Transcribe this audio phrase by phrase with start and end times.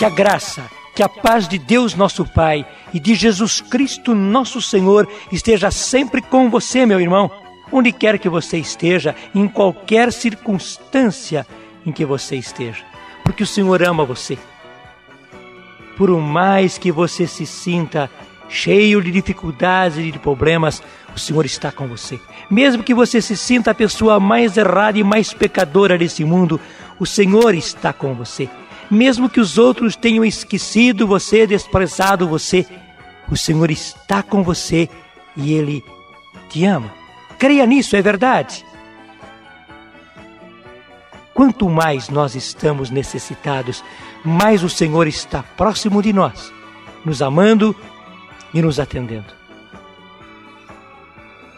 [0.00, 4.62] Que a graça, que a paz de Deus nosso Pai e de Jesus Cristo nosso
[4.62, 7.30] Senhor esteja sempre com você, meu irmão,
[7.70, 11.46] onde quer que você esteja, em qualquer circunstância
[11.84, 12.82] em que você esteja,
[13.22, 14.38] porque o Senhor ama você.
[15.98, 18.10] Por mais que você se sinta
[18.48, 20.82] cheio de dificuldades e de problemas,
[21.14, 22.18] o Senhor está com você.
[22.50, 26.58] Mesmo que você se sinta a pessoa mais errada e mais pecadora desse mundo,
[26.98, 28.48] o Senhor está com você.
[28.90, 32.66] Mesmo que os outros tenham esquecido você, desprezado você,
[33.30, 34.88] o Senhor está com você
[35.36, 35.84] e Ele
[36.48, 36.92] te ama.
[37.38, 38.66] Creia nisso, é verdade.
[41.32, 43.82] Quanto mais nós estamos necessitados,
[44.24, 46.52] mais o Senhor está próximo de nós,
[47.04, 47.74] nos amando
[48.52, 49.32] e nos atendendo.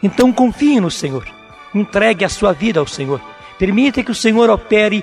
[0.02, 1.26] Então confie no Senhor,
[1.74, 3.20] entregue a sua vida ao Senhor,
[3.58, 5.02] permita que o Senhor opere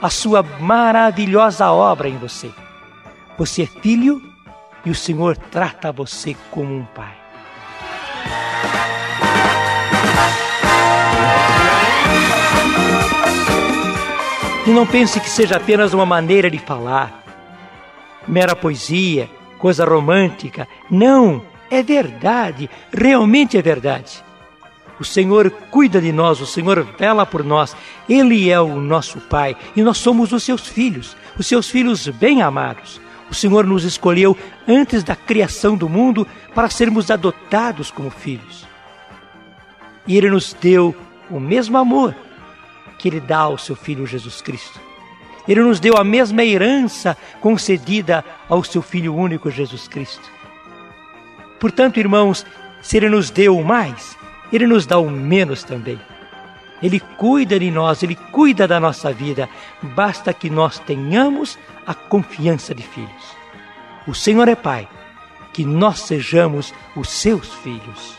[0.00, 2.50] a sua maravilhosa obra em você.
[3.38, 4.22] Você é filho
[4.84, 7.14] e o Senhor trata você como um pai.
[14.66, 17.22] E não pense que seja apenas uma maneira de falar,
[18.26, 20.66] mera poesia, coisa romântica.
[20.90, 24.25] Não, é verdade, realmente é verdade.
[24.98, 27.76] O Senhor cuida de nós, o Senhor vela por nós.
[28.08, 32.42] Ele é o nosso Pai e nós somos os seus filhos, os seus filhos bem
[32.42, 33.00] amados.
[33.30, 38.66] O Senhor nos escolheu antes da criação do mundo para sermos adotados como filhos.
[40.06, 40.94] E Ele nos deu
[41.28, 42.14] o mesmo amor
[42.98, 44.80] que Ele dá ao seu Filho Jesus Cristo.
[45.46, 50.30] Ele nos deu a mesma herança concedida ao seu Filho único Jesus Cristo.
[51.60, 52.44] Portanto, irmãos,
[52.82, 54.16] se Ele nos deu mais,
[54.52, 55.98] ele nos dá o menos também.
[56.82, 59.48] Ele cuida de nós, Ele cuida da nossa vida.
[59.82, 63.36] Basta que nós tenhamos a confiança de filhos.
[64.06, 64.88] O Senhor é Pai,
[65.52, 68.16] que nós sejamos os seus filhos.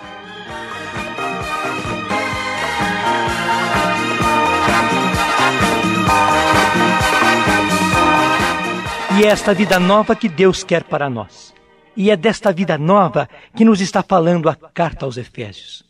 [9.18, 11.54] E é esta vida nova que Deus quer para nós.
[11.96, 15.87] E é desta vida nova que nos está falando a carta aos Efésios.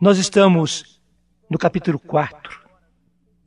[0.00, 1.02] Nós estamos
[1.50, 2.60] no capítulo 4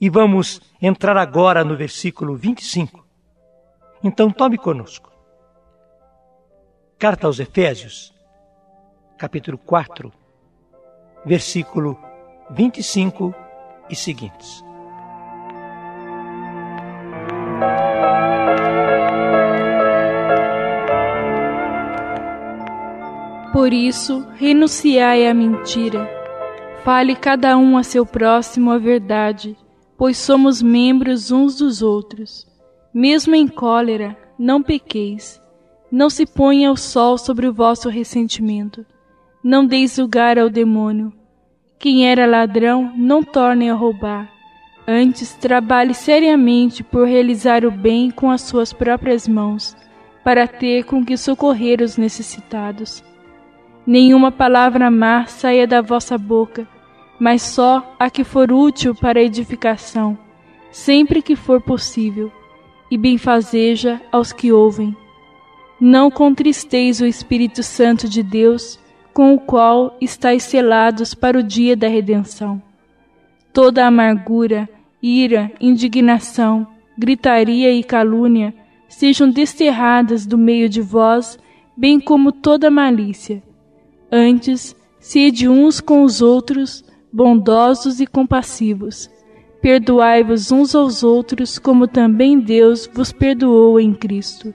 [0.01, 3.07] e vamos entrar agora no versículo 25.
[4.03, 5.09] Então tome conosco.
[6.99, 8.13] Carta aos Efésios,
[9.17, 10.11] capítulo 4,
[11.25, 11.97] versículo
[12.49, 13.33] 25
[13.89, 14.61] e seguintes.
[23.53, 26.20] Por isso, renunciai à mentira
[26.83, 29.55] Fale cada um a seu próximo a verdade,
[29.95, 32.47] pois somos membros uns dos outros.
[32.91, 35.39] Mesmo em cólera, não pequeis.
[35.91, 38.83] Não se ponha o sol sobre o vosso ressentimento.
[39.43, 41.13] Não deis lugar ao demônio.
[41.77, 44.31] Quem era ladrão, não torne a roubar.
[44.87, 49.77] Antes, trabalhe seriamente por realizar o bem com as suas próprias mãos,
[50.23, 53.03] para ter com que socorrer os necessitados
[53.85, 56.67] nenhuma palavra má saia da vossa boca,
[57.19, 60.17] mas só a que for útil para a edificação,
[60.71, 62.31] sempre que for possível,
[62.89, 64.95] e benfazeja aos que ouvem.
[65.79, 68.79] Não contristeis o Espírito Santo de Deus,
[69.13, 72.61] com o qual estáis selados para o dia da redenção.
[73.53, 74.69] Toda amargura,
[75.01, 76.67] ira, indignação,
[76.97, 78.53] gritaria e calúnia
[78.87, 81.39] sejam desterradas do meio de vós,
[81.75, 83.41] bem como toda malícia
[84.11, 86.83] Antes, sede uns com os outros,
[87.13, 89.09] bondosos e compassivos.
[89.61, 94.53] Perdoai-vos uns aos outros, como também Deus vos perdoou em Cristo.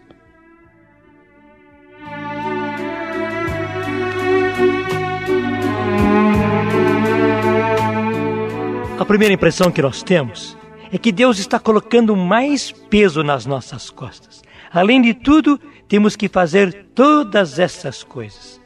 [8.98, 10.54] A primeira impressão que nós temos
[10.92, 14.42] é que Deus está colocando mais peso nas nossas costas.
[14.70, 18.65] Além de tudo, temos que fazer todas essas coisas.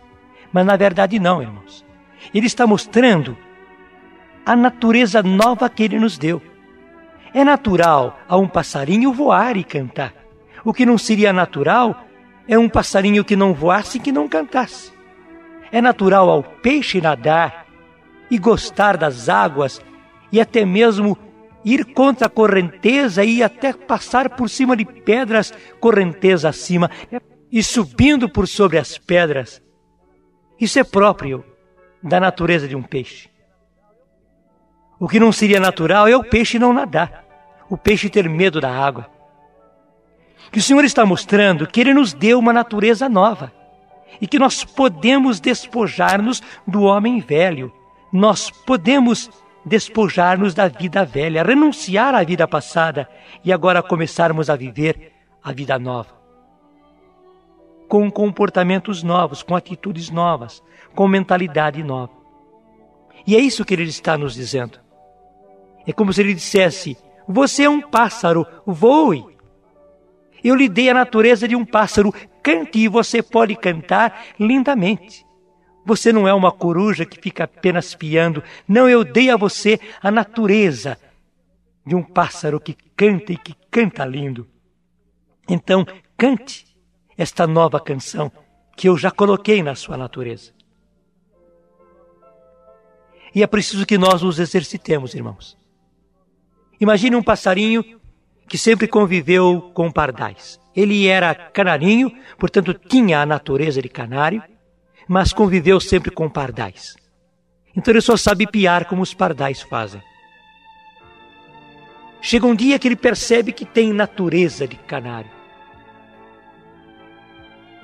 [0.52, 1.85] Mas na verdade não, irmãos.
[2.35, 3.37] Ele está mostrando
[4.44, 6.43] a natureza nova que ele nos deu.
[7.32, 10.12] É natural a um passarinho voar e cantar.
[10.64, 12.05] O que não seria natural
[12.49, 14.93] é um passarinho que não voasse e que não cantasse.
[15.70, 17.67] É natural ao peixe nadar
[18.31, 19.81] e gostar das águas
[20.32, 21.17] e até mesmo
[21.64, 26.91] ir contra a correnteza e até passar por cima de pedras, correnteza acima,
[27.52, 29.62] e subindo por sobre as pedras
[30.61, 31.45] isso é próprio
[32.03, 33.29] da natureza de um peixe.
[34.99, 37.25] O que não seria natural é o peixe não nadar,
[37.71, 39.09] o peixe ter medo da água.
[40.53, 43.53] Que o Senhor está mostrando que Ele nos deu uma natureza nova
[44.21, 47.73] e que nós podemos despojar-nos do homem velho,
[48.12, 49.31] nós podemos
[49.65, 53.09] despojar-nos da vida velha, renunciar à vida passada
[53.43, 55.12] e agora começarmos a viver
[55.43, 56.20] a vida nova.
[57.91, 60.63] Com comportamentos novos, com atitudes novas,
[60.95, 62.13] com mentalidade nova.
[63.27, 64.79] E é isso que ele está nos dizendo.
[65.85, 66.97] É como se ele dissesse:
[67.27, 69.27] Você é um pássaro, voe.
[70.43, 75.27] Eu lhe dei a natureza de um pássaro, cante e você pode cantar lindamente.
[75.85, 78.41] Você não é uma coruja que fica apenas piando.
[78.69, 80.97] Não, eu dei a você a natureza
[81.85, 84.47] de um pássaro que canta e que canta lindo.
[85.49, 85.85] Então,
[86.17, 86.70] cante
[87.21, 88.33] esta nova canção
[88.75, 90.53] que eu já coloquei na sua natureza.
[93.35, 95.55] E é preciso que nós nos exercitemos, irmãos.
[96.81, 98.01] Imagine um passarinho
[98.49, 100.59] que sempre conviveu com pardais.
[100.75, 104.43] Ele era canarinho, portanto tinha a natureza de canário,
[105.07, 106.97] mas conviveu sempre com pardais.
[107.77, 110.03] Então ele só sabe piar como os pardais fazem.
[112.23, 115.40] Chega um dia que ele percebe que tem natureza de canário.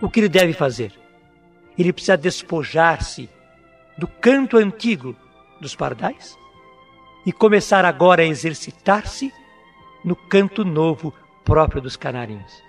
[0.00, 0.92] O que ele deve fazer?
[1.78, 3.28] Ele precisa despojar-se
[3.96, 5.16] do canto antigo
[5.60, 6.36] dos pardais
[7.24, 9.32] e começar agora a exercitar-se
[10.04, 11.12] no canto novo
[11.44, 12.62] próprio dos canarinhos.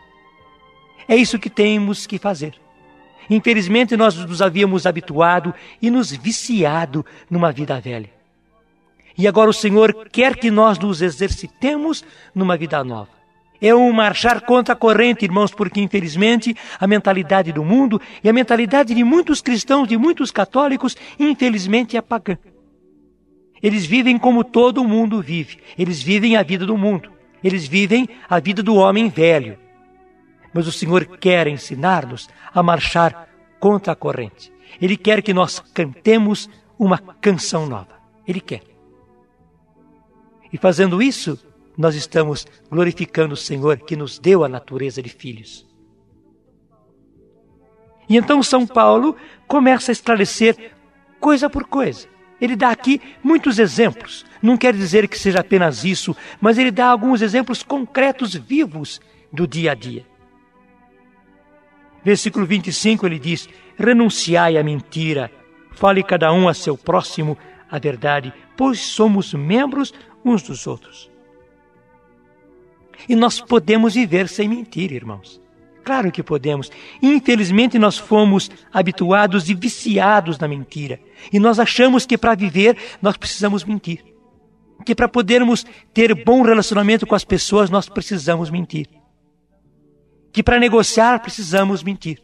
[1.07, 2.55] É isso que temos que fazer.
[3.29, 8.09] Infelizmente, nós nos havíamos habituado e nos viciado numa vida velha.
[9.17, 13.16] E agora o Senhor quer que nós nos exercitemos numa vida nova.
[13.61, 18.33] É um marchar contra a corrente, irmãos, porque infelizmente a mentalidade do mundo e a
[18.33, 22.37] mentalidade de muitos cristãos, de muitos católicos, infelizmente é pagã.
[23.61, 25.57] Eles vivem como todo mundo vive.
[25.77, 27.11] Eles vivem a vida do mundo.
[27.43, 29.57] Eles vivem a vida do homem velho.
[30.53, 33.27] Mas o Senhor quer ensinar-nos a marchar
[33.59, 34.51] contra a corrente.
[34.81, 37.97] Ele quer que nós cantemos uma canção nova.
[38.27, 38.61] Ele quer.
[40.51, 41.39] E fazendo isso,
[41.77, 45.67] nós estamos glorificando o Senhor que nos deu a natureza de filhos.
[48.09, 49.15] E então São Paulo
[49.47, 50.71] começa a esclarecer
[51.19, 52.07] coisa por coisa.
[52.39, 54.25] Ele dá aqui muitos exemplos.
[54.41, 59.01] Não quer dizer que seja apenas isso, mas ele dá alguns exemplos concretos, vivos
[59.31, 60.05] do dia a dia.
[62.03, 65.31] Versículo 25 ele diz: Renunciai à mentira,
[65.71, 67.37] fale cada um a seu próximo
[67.69, 71.16] a verdade, pois somos membros uns dos outros.
[73.07, 75.41] E nós podemos viver sem mentir, irmãos.
[75.87, 76.69] Claro que podemos.
[77.01, 80.99] Infelizmente, nós fomos habituados e viciados na mentira.
[81.31, 84.03] E nós achamos que para viver nós precisamos mentir.
[84.85, 88.89] Que para podermos ter bom relacionamento com as pessoas nós precisamos mentir.
[90.33, 92.21] Que para negociar precisamos mentir.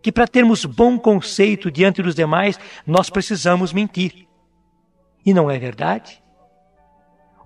[0.00, 4.24] Que para termos bom conceito diante dos demais nós precisamos mentir.
[5.24, 6.22] E não é verdade?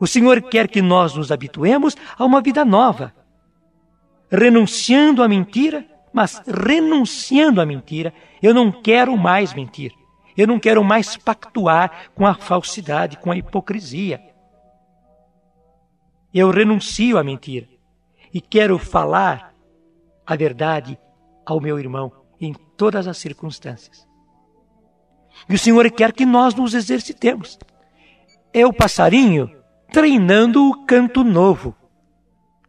[0.00, 3.12] O Senhor quer que nós nos habituemos a uma vida nova
[4.30, 9.92] renunciando à mentira, mas renunciando à mentira, eu não quero mais mentir.
[10.36, 14.22] Eu não quero mais pactuar com a falsidade, com a hipocrisia.
[16.32, 17.68] Eu renuncio à mentira
[18.32, 19.52] e quero falar
[20.24, 20.98] a verdade
[21.44, 24.06] ao meu irmão em todas as circunstâncias.
[25.48, 27.58] E o Senhor quer que nós nos exercitemos.
[28.52, 29.59] É o passarinho
[29.90, 31.74] treinando o canto novo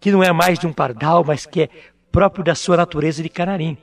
[0.01, 1.69] que não é mais de um pardal, mas que é
[2.11, 3.77] próprio da sua natureza de canarim.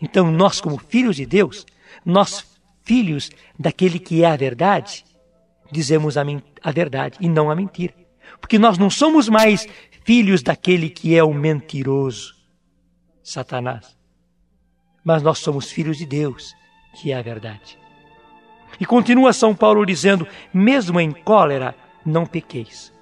[0.00, 1.66] Então, nós, como filhos de Deus,
[2.06, 2.46] nós,
[2.84, 5.04] filhos daquele que é a verdade,
[5.70, 6.22] dizemos a,
[6.62, 7.92] a verdade e não a mentira.
[8.40, 9.66] Porque nós não somos mais
[10.04, 12.36] filhos daquele que é o mentiroso,
[13.22, 13.96] Satanás.
[15.04, 16.54] Mas nós somos filhos de Deus,
[16.94, 17.76] que é a verdade.
[18.78, 22.92] E continua São Paulo dizendo: mesmo em cólera, não pequeis.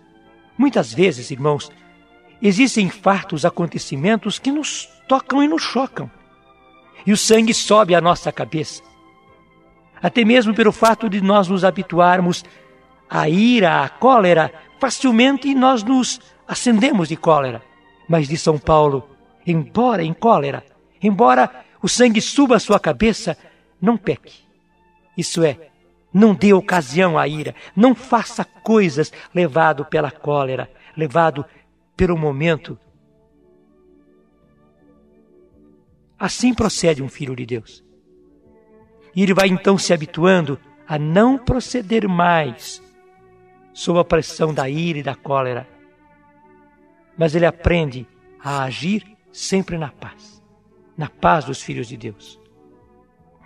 [0.57, 1.71] Muitas vezes, irmãos,
[2.41, 6.11] existem fartos acontecimentos que nos tocam e nos chocam.
[7.07, 8.83] E o sangue sobe à nossa cabeça.
[10.03, 12.45] Até mesmo pelo fato de nós nos habituarmos
[13.09, 17.63] à ira, à cólera, facilmente nós nos acendemos de cólera.
[18.09, 19.09] Mas de São Paulo,
[19.47, 20.65] embora em cólera,
[21.03, 23.37] embora o sangue suba à sua cabeça,
[23.81, 24.33] não peque.
[25.17, 25.71] Isso é,
[26.13, 31.45] não dê ocasião à ira, não faça coisas levado pela cólera, levado
[31.97, 32.79] pelo momento.
[36.19, 37.85] Assim procede um filho de Deus.
[39.15, 42.83] E ele vai então se habituando a não proceder mais
[43.73, 45.69] sob a pressão da ira e da cólera.
[47.17, 48.07] Mas ele aprende
[48.43, 50.43] a agir sempre na paz,
[50.97, 52.41] na paz dos filhos de Deus.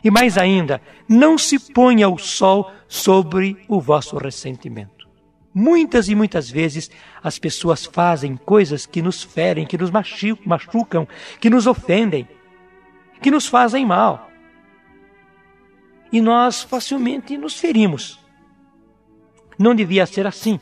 [0.03, 5.09] E mais ainda, não se ponha o sol sobre o vosso ressentimento.
[5.53, 6.91] Muitas e muitas vezes
[7.23, 11.07] as pessoas fazem coisas que nos ferem, que nos machucam,
[11.41, 12.29] que nos ofendem,
[13.21, 14.31] que nos fazem mal.
[16.13, 18.19] E nós facilmente nos ferimos.
[19.59, 20.59] Não devia ser assim,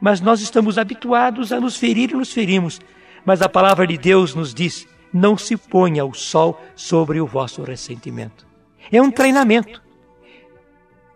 [0.00, 2.80] mas nós estamos habituados a nos ferir e nos ferimos.
[3.24, 7.62] Mas a palavra de Deus nos diz: não se ponha o sol sobre o vosso
[7.62, 8.53] ressentimento.
[8.94, 9.82] É um treinamento.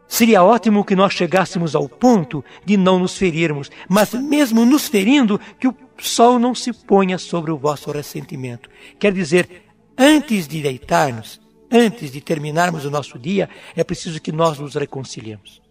[0.08, 5.40] Seria ótimo que nós chegássemos ao ponto de não nos ferirmos, mas mesmo nos ferindo,
[5.60, 8.68] que o sol não se ponha sobre o vosso ressentimento.
[8.98, 9.62] Quer dizer,
[9.96, 15.62] antes de deitar-nos, antes de terminarmos o nosso dia, é preciso que nós nos reconciliemos.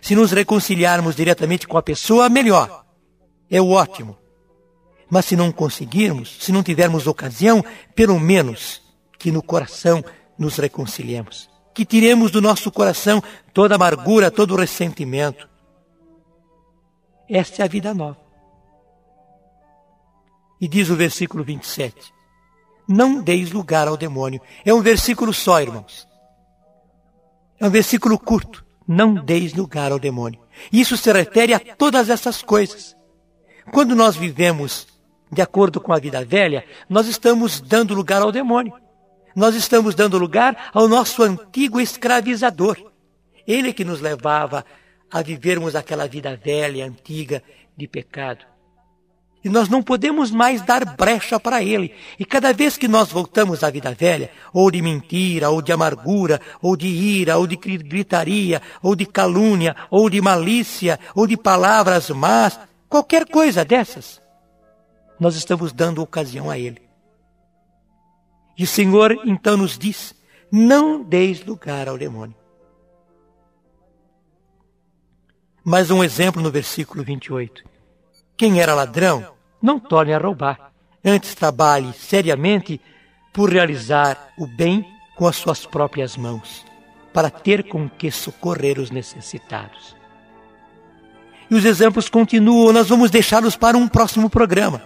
[0.00, 2.86] Se nos reconciliarmos diretamente com a pessoa, melhor.
[3.50, 4.16] É o ótimo.
[5.10, 7.62] Mas se não conseguirmos, se não tivermos ocasião,
[7.94, 8.80] pelo menos
[9.18, 10.02] que no coração
[10.38, 11.50] nos reconciliemos.
[11.74, 15.48] Que tiremos do nosso coração toda amargura, todo ressentimento.
[17.28, 18.18] Esta é a vida nova.
[20.60, 22.12] E diz o versículo 27.
[22.88, 24.40] Não deis lugar ao demônio.
[24.64, 26.08] É um versículo só, irmãos.
[27.60, 28.64] É um versículo curto.
[28.86, 30.40] Não deis lugar ao demônio.
[30.72, 32.96] Isso se refere a todas essas coisas.
[33.70, 34.86] Quando nós vivemos
[35.30, 38.72] de acordo com a vida velha, nós estamos dando lugar ao demônio
[39.38, 42.76] nós estamos dando lugar ao nosso antigo escravizador.
[43.46, 44.64] Ele que nos levava
[45.08, 47.40] a vivermos aquela vida velha, antiga,
[47.76, 48.44] de pecado.
[49.44, 51.94] E nós não podemos mais dar brecha para ele.
[52.18, 56.40] E cada vez que nós voltamos à vida velha, ou de mentira, ou de amargura,
[56.60, 62.10] ou de ira, ou de gritaria, ou de calúnia, ou de malícia, ou de palavras
[62.10, 64.20] más, qualquer coisa dessas,
[65.20, 66.87] nós estamos dando ocasião a ele.
[68.58, 70.14] E o Senhor então nos diz:
[70.50, 72.34] não deis lugar ao demônio.
[75.62, 77.62] Mais um exemplo no versículo 28.
[78.36, 80.72] Quem era ladrão, não torne a roubar.
[81.04, 82.80] Antes trabalhe seriamente
[83.32, 84.84] por realizar o bem
[85.14, 86.64] com as suas próprias mãos,
[87.12, 89.94] para ter com que socorrer os necessitados.
[91.50, 94.82] E os exemplos continuam, nós vamos deixá-los para um próximo programa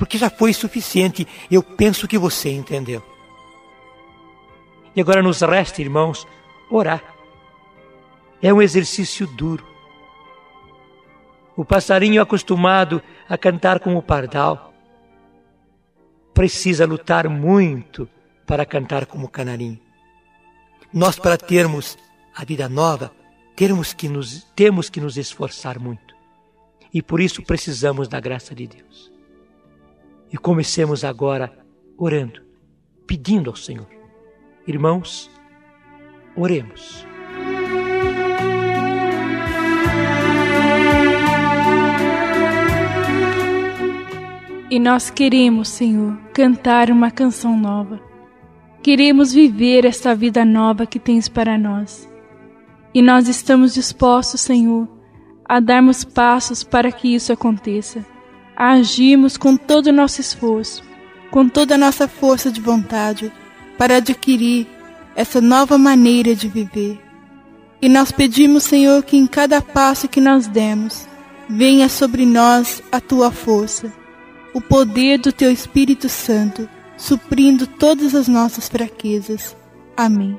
[0.00, 1.28] porque já foi suficiente.
[1.50, 3.04] Eu penso que você entendeu.
[4.96, 6.26] E agora nos resta, irmãos,
[6.70, 7.04] orar.
[8.40, 9.62] É um exercício duro.
[11.54, 14.72] O passarinho acostumado a cantar como o pardal
[16.32, 18.08] precisa lutar muito
[18.46, 19.78] para cantar como o canarinho.
[20.90, 21.98] Nós, para termos
[22.34, 23.12] a vida nova,
[23.54, 26.16] temos que nos, temos que nos esforçar muito.
[26.90, 29.19] E por isso precisamos da graça de Deus.
[30.32, 31.52] E comecemos agora
[31.98, 32.40] orando,
[33.06, 33.88] pedindo ao Senhor.
[34.64, 35.28] Irmãos,
[36.36, 37.04] oremos.
[44.70, 48.00] E nós queremos, Senhor, cantar uma canção nova.
[48.84, 52.08] Queremos viver esta vida nova que tens para nós.
[52.94, 54.88] E nós estamos dispostos, Senhor,
[55.44, 58.06] a darmos passos para que isso aconteça
[58.60, 60.82] a agirmos com todo o nosso esforço,
[61.30, 63.32] com toda a nossa força de vontade,
[63.78, 64.66] para adquirir
[65.16, 67.00] essa nova maneira de viver.
[67.80, 71.08] E nós pedimos, Senhor, que em cada passo que nós demos,
[71.48, 73.90] venha sobre nós a tua força,
[74.52, 79.56] o poder do teu Espírito Santo, suprindo todas as nossas fraquezas.
[79.96, 80.38] Amém.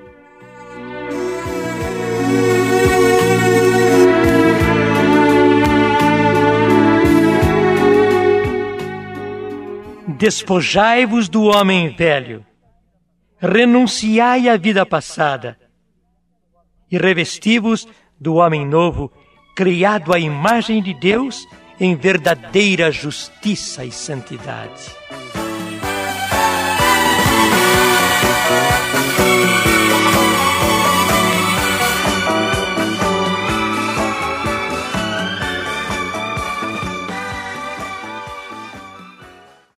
[10.21, 12.45] Despojai-vos do homem velho,
[13.39, 15.57] renunciai à vida passada
[16.91, 17.87] e revesti-vos
[18.19, 19.11] do homem novo,
[19.55, 21.47] criado à imagem de Deus
[21.79, 24.91] em verdadeira justiça e santidade.